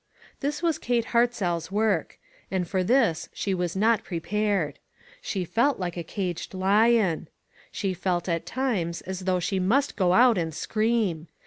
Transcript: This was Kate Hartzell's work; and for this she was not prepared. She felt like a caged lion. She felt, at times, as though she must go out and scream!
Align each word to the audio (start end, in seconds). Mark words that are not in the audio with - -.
This 0.39 0.63
was 0.63 0.79
Kate 0.79 1.09
Hartzell's 1.13 1.71
work; 1.71 2.17
and 2.49 2.67
for 2.67 2.83
this 2.83 3.29
she 3.33 3.53
was 3.53 3.75
not 3.75 4.03
prepared. 4.03 4.79
She 5.21 5.45
felt 5.45 5.77
like 5.77 5.95
a 5.95 6.01
caged 6.03 6.55
lion. 6.55 7.27
She 7.71 7.93
felt, 7.93 8.27
at 8.27 8.47
times, 8.47 9.01
as 9.01 9.19
though 9.25 9.39
she 9.39 9.59
must 9.59 9.95
go 9.95 10.13
out 10.13 10.39
and 10.39 10.55
scream! 10.55 11.27